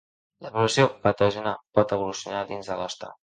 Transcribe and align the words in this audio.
La 0.45 0.49
població 0.55 0.85
patògena 1.03 1.53
pot 1.79 1.95
evolucionar 1.99 2.45
dins 2.53 2.73
de 2.73 2.79
l'hoste. 2.81 3.17